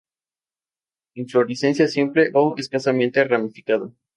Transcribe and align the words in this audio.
Inflorescencia 1.13 1.87
simple 1.87 2.31
o 2.33 2.55
escasamente 2.61 3.23
ramificada. 3.23 3.87